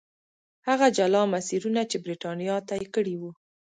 [0.67, 3.31] هغه جلا مسیرونه چې برېټانیا طی کړي وو.